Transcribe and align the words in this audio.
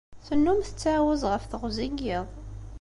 Tennum 0.25 0.59
tettɛawaz 0.63 1.23
ɣef 1.31 1.43
teɣzi 1.45 1.87
n 1.91 1.95
yiḍ. 2.05 2.27